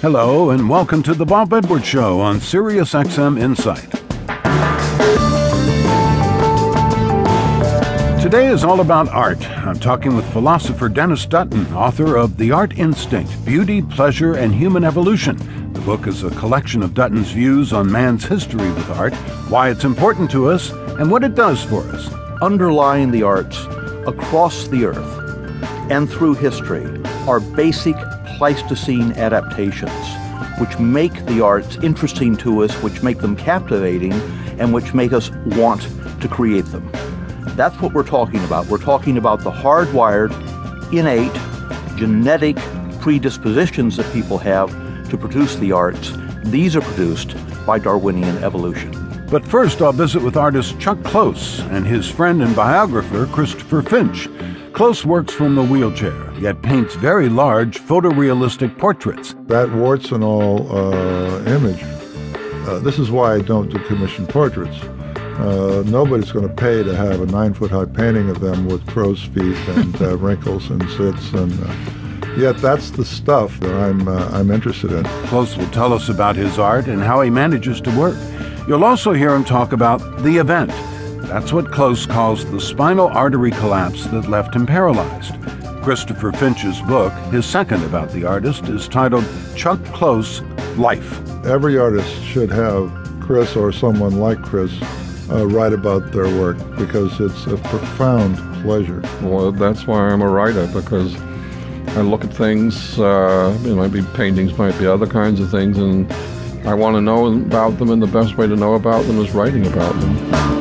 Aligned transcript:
Hello, 0.00 0.50
and 0.50 0.70
welcome 0.70 1.02
to 1.02 1.12
the 1.12 1.26
Bob 1.26 1.52
Edwards 1.52 1.84
Show 1.84 2.20
on 2.20 2.38
Sirius 2.38 2.92
XM 2.92 3.36
Insight. 3.36 3.90
Today 8.22 8.46
is 8.46 8.62
all 8.62 8.78
about 8.78 9.08
art. 9.08 9.44
I'm 9.66 9.80
talking 9.80 10.14
with 10.14 10.24
philosopher 10.32 10.88
Denis 10.88 11.26
Dutton, 11.26 11.66
author 11.74 12.14
of 12.14 12.36
The 12.36 12.52
Art 12.52 12.78
Instinct 12.78 13.44
Beauty, 13.44 13.82
Pleasure, 13.82 14.34
and 14.34 14.54
Human 14.54 14.84
Evolution. 14.84 15.36
The 15.72 15.80
book 15.80 16.06
is 16.06 16.22
a 16.22 16.30
collection 16.30 16.84
of 16.84 16.94
Dutton's 16.94 17.32
views 17.32 17.72
on 17.72 17.90
man's 17.90 18.24
history 18.24 18.70
with 18.70 18.88
art, 18.90 19.14
why 19.50 19.68
it's 19.68 19.82
important 19.82 20.30
to 20.30 20.48
us, 20.48 20.70
and 20.70 21.10
what 21.10 21.24
it 21.24 21.34
does 21.34 21.64
for 21.64 21.82
us. 21.88 22.08
Underlying 22.40 23.10
the 23.10 23.24
arts 23.24 23.66
across 24.06 24.68
the 24.68 24.84
earth 24.84 25.90
and 25.90 26.08
through 26.08 26.34
history 26.34 26.86
are 27.28 27.40
basic 27.40 27.94
Pleistocene 28.38 29.12
adaptations, 29.12 29.92
which 30.58 30.78
make 30.78 31.12
the 31.26 31.44
arts 31.44 31.76
interesting 31.82 32.34
to 32.36 32.62
us, 32.62 32.74
which 32.82 33.02
make 33.02 33.18
them 33.18 33.36
captivating, 33.36 34.14
and 34.58 34.72
which 34.72 34.94
make 34.94 35.12
us 35.12 35.30
want 35.44 35.86
to 36.22 36.28
create 36.28 36.64
them. 36.66 36.90
That's 37.54 37.78
what 37.82 37.92
we're 37.92 38.02
talking 38.02 38.42
about. 38.44 38.66
We're 38.68 38.78
talking 38.78 39.18
about 39.18 39.40
the 39.44 39.50
hardwired, 39.50 40.32
innate, 40.90 41.34
genetic 41.98 42.56
predispositions 42.98 43.98
that 43.98 44.10
people 44.14 44.38
have 44.38 44.70
to 45.10 45.18
produce 45.18 45.56
the 45.56 45.72
arts. 45.72 46.12
These 46.44 46.76
are 46.76 46.80
produced 46.80 47.36
by 47.66 47.78
Darwinian 47.78 48.38
evolution. 48.38 48.94
But 49.30 49.46
first, 49.46 49.82
I'll 49.82 49.92
visit 49.92 50.22
with 50.22 50.38
artist 50.38 50.80
Chuck 50.80 51.02
Close 51.04 51.60
and 51.60 51.86
his 51.86 52.08
friend 52.08 52.42
and 52.42 52.56
biographer, 52.56 53.26
Christopher 53.26 53.82
Finch. 53.82 54.28
Close 54.78 55.04
works 55.04 55.34
from 55.34 55.56
the 55.56 55.64
wheelchair, 55.64 56.32
yet 56.38 56.62
paints 56.62 56.94
very 56.94 57.28
large 57.28 57.80
photorealistic 57.80 58.78
portraits. 58.78 59.34
That 59.48 59.72
warts 59.72 60.12
and 60.12 60.22
all 60.22 60.70
uh, 60.70 61.42
image, 61.46 61.82
uh, 61.82 62.78
this 62.78 62.96
is 62.96 63.10
why 63.10 63.34
I 63.34 63.40
don't 63.40 63.68
do 63.72 63.80
commissioned 63.80 64.28
portraits. 64.28 64.80
Uh, 65.40 65.82
nobody's 65.84 66.30
going 66.30 66.46
to 66.46 66.54
pay 66.54 66.84
to 66.84 66.94
have 66.94 67.20
a 67.20 67.26
nine 67.26 67.54
foot 67.54 67.72
high 67.72 67.86
painting 67.86 68.30
of 68.30 68.38
them 68.38 68.68
with 68.68 68.86
crow's 68.86 69.20
feet 69.20 69.56
and 69.70 70.00
uh, 70.00 70.16
wrinkles 70.18 70.70
and 70.70 70.80
zits 70.82 71.34
and. 71.34 71.52
Uh, 71.60 72.40
yet 72.40 72.56
that's 72.58 72.90
the 72.90 73.04
stuff 73.04 73.58
that 73.58 73.74
I'm 73.74 74.06
uh, 74.06 74.28
I'm 74.32 74.52
interested 74.52 74.92
in. 74.92 75.02
Close 75.26 75.56
will 75.56 75.70
tell 75.70 75.92
us 75.92 76.08
about 76.08 76.36
his 76.36 76.56
art 76.56 76.86
and 76.86 77.02
how 77.02 77.20
he 77.20 77.30
manages 77.30 77.80
to 77.80 77.98
work. 77.98 78.16
You'll 78.68 78.84
also 78.84 79.12
hear 79.12 79.34
him 79.34 79.42
talk 79.42 79.72
about 79.72 79.98
the 80.22 80.36
event 80.36 80.70
that's 81.28 81.52
what 81.52 81.70
Close 81.70 82.06
calls 82.06 82.50
the 82.50 82.60
spinal 82.60 83.08
artery 83.08 83.50
collapse 83.50 84.06
that 84.06 84.28
left 84.28 84.56
him 84.56 84.64
paralyzed. 84.64 85.34
Christopher 85.82 86.32
Finch's 86.32 86.80
book, 86.82 87.12
his 87.30 87.44
second 87.44 87.84
about 87.84 88.10
the 88.12 88.24
artist, 88.24 88.64
is 88.64 88.88
titled 88.88 89.26
Chuck 89.54 89.82
Close 89.86 90.40
Life. 90.78 91.20
Every 91.44 91.78
artist 91.78 92.22
should 92.22 92.50
have 92.50 92.90
Chris 93.20 93.56
or 93.56 93.72
someone 93.72 94.18
like 94.18 94.42
Chris 94.42 94.72
uh, 95.30 95.46
write 95.46 95.74
about 95.74 96.12
their 96.12 96.34
work 96.40 96.56
because 96.78 97.20
it's 97.20 97.46
a 97.46 97.58
profound 97.58 98.36
pleasure. 98.62 99.02
Well, 99.20 99.52
that's 99.52 99.86
why 99.86 100.08
I'm 100.08 100.22
a 100.22 100.28
writer 100.28 100.66
because 100.68 101.14
I 101.88 102.00
look 102.00 102.24
at 102.24 102.32
things, 102.32 102.98
uh, 102.98 103.56
it 103.64 103.74
might 103.74 103.92
be 103.92 104.02
paintings, 104.14 104.56
might 104.56 104.78
be 104.78 104.86
other 104.86 105.06
kinds 105.06 105.40
of 105.40 105.50
things, 105.50 105.76
and 105.76 106.10
I 106.66 106.72
want 106.72 106.96
to 106.96 107.02
know 107.02 107.26
about 107.26 107.78
them, 107.78 107.90
and 107.90 108.02
the 108.02 108.06
best 108.06 108.38
way 108.38 108.46
to 108.46 108.56
know 108.56 108.74
about 108.74 109.04
them 109.04 109.18
is 109.18 109.32
writing 109.32 109.66
about 109.66 109.92
them. 110.00 110.57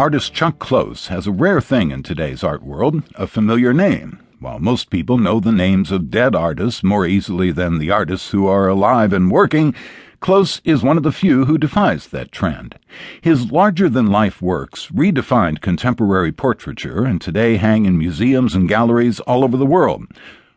Artist 0.00 0.32
Chuck 0.32 0.58
Close 0.58 1.08
has 1.08 1.26
a 1.26 1.30
rare 1.30 1.60
thing 1.60 1.90
in 1.90 2.02
today's 2.02 2.42
art 2.42 2.62
world 2.62 3.02
a 3.16 3.26
familiar 3.26 3.74
name. 3.74 4.18
While 4.38 4.58
most 4.58 4.88
people 4.88 5.18
know 5.18 5.40
the 5.40 5.52
names 5.52 5.92
of 5.92 6.10
dead 6.10 6.34
artists 6.34 6.82
more 6.82 7.04
easily 7.04 7.52
than 7.52 7.76
the 7.76 7.90
artists 7.90 8.30
who 8.30 8.46
are 8.46 8.66
alive 8.66 9.12
and 9.12 9.30
working, 9.30 9.74
Close 10.20 10.62
is 10.64 10.82
one 10.82 10.96
of 10.96 11.02
the 11.02 11.12
few 11.12 11.44
who 11.44 11.58
defies 11.58 12.06
that 12.06 12.32
trend. 12.32 12.78
His 13.20 13.52
larger 13.52 13.90
than 13.90 14.06
life 14.06 14.40
works 14.40 14.86
redefined 14.86 15.60
contemporary 15.60 16.32
portraiture 16.32 17.04
and 17.04 17.20
today 17.20 17.58
hang 17.58 17.84
in 17.84 17.98
museums 17.98 18.54
and 18.54 18.70
galleries 18.70 19.20
all 19.20 19.44
over 19.44 19.58
the 19.58 19.66
world. 19.66 20.06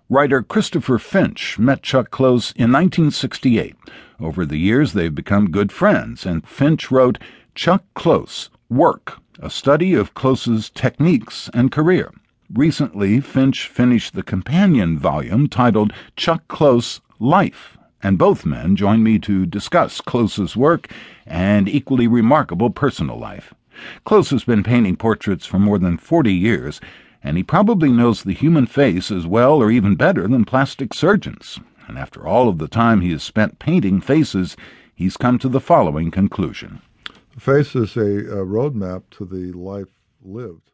Writer 0.08 0.42
Christopher 0.42 0.98
Finch 0.98 1.60
met 1.60 1.84
Chuck 1.84 2.12
Close 2.12 2.54
in 2.54 2.72
1968. 2.72 3.76
Over 4.22 4.46
the 4.46 4.56
years, 4.56 4.94
they've 4.94 5.14
become 5.14 5.52
good 5.52 5.74
friends, 5.74 6.26
and 6.26 6.48
Finch 6.48 6.90
wrote 6.90 7.20
Chuck 7.56 7.84
Close 7.94 8.50
Work 8.70 9.20
a 9.40 9.50
study 9.50 9.94
of 9.94 10.14
Close's 10.14 10.70
techniques 10.70 11.50
and 11.54 11.72
career. 11.72 12.12
Recently, 12.54 13.20
Finch 13.20 13.68
finished 13.68 14.14
the 14.14 14.24
companion 14.24 15.00
volume 15.00 15.48
titled 15.48 15.92
Chuck 16.16 16.48
Close 16.48 17.02
Life, 17.20 17.78
and 18.04 18.18
both 18.18 18.46
men 18.46 18.76
joined 18.76 19.04
me 19.04 19.18
to 19.20 19.46
discuss 19.46 20.02
Close's 20.02 20.56
work 20.56 20.88
and 21.26 21.68
equally 21.68 22.08
remarkable 22.08 22.70
personal 22.70 23.18
life. 23.18 23.54
Close 24.06 24.30
has 24.30 24.44
been 24.44 24.64
painting 24.64 24.96
portraits 24.96 25.46
for 25.46 25.58
more 25.58 25.80
than 25.80 25.98
40 25.98 26.32
years, 26.32 26.80
and 27.24 27.38
he 27.38 27.44
probably 27.44 27.92
knows 27.92 28.24
the 28.24 28.34
human 28.34 28.66
face 28.68 29.10
as 29.10 29.26
well 29.26 29.56
or 29.56 29.72
even 29.72 29.96
better 29.96 30.28
than 30.28 30.46
plastic 30.46 30.94
surgeons. 30.94 31.60
And 31.88 31.98
after 31.98 32.28
all 32.28 32.50
of 32.50 32.60
the 32.60 32.68
time 32.68 33.02
he 33.02 33.12
has 33.12 33.24
spent 33.24 33.60
painting 33.60 34.00
faces, 34.00 34.56
he's 34.94 35.18
come 35.18 35.40
to 35.40 35.50
the 35.50 35.62
following 35.62 36.12
conclusion. 36.12 36.82
The 37.34 37.42
face 37.42 37.76
is 37.76 37.98
a, 37.98 38.02
a 38.02 38.46
roadmap 38.46 39.04
to 39.12 39.26
the 39.26 39.54
life 39.54 39.88
lived. 40.22 40.73